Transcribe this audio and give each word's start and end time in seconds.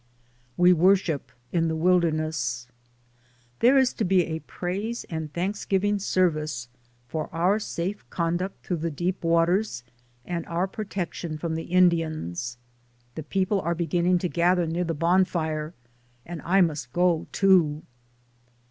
WE 0.57 0.73
WORSHIP 0.73 1.31
IN 1.51 1.67
THE 1.67 1.75
WILDERNESS. 1.75 2.67
There 3.59 3.77
is 3.77 3.93
to 3.93 4.03
be 4.03 4.25
a 4.25 4.39
praise 4.39 5.03
and 5.11 5.31
thanksgiving 5.31 5.99
service 5.99 6.69
for 7.07 7.29
our 7.31 7.59
safe 7.59 8.09
conduct 8.09 8.65
through 8.65 8.77
the 8.77 8.89
deep 8.89 9.23
waters 9.23 9.83
and 10.25 10.43
our 10.47 10.65
protection 10.67 11.37
from 11.37 11.53
the 11.53 11.65
Indians. 11.65 12.57
The 13.13 13.21
people 13.21 13.61
are 13.61 13.75
beginning 13.75 14.17
to 14.25 14.27
gather 14.27 14.65
near 14.65 14.85
the 14.85 14.95
bonfire 14.95 15.75
and 16.25 16.41
I 16.41 16.61
must 16.61 16.91
go, 16.93 17.27
too. 17.31 17.83